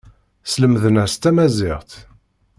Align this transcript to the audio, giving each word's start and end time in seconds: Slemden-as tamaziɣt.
Slemden-as 0.51 1.13
tamaziɣt. 1.21 1.91